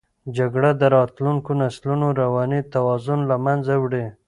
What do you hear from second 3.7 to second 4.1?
وړي.